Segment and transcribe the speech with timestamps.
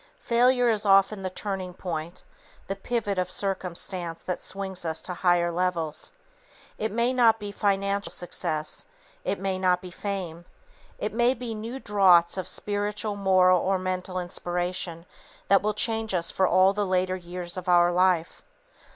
[0.17, 2.23] Failure is often the turning point,
[2.65, 6.11] the pivot of circumstance that swings us to higher levels.
[6.79, 8.85] It may not be financial success,
[9.23, 10.45] it may not be fame;
[10.97, 15.05] it may be new draughts of spiritual, moral or mental inspiration
[15.49, 18.41] that will change us for all the later years of our life.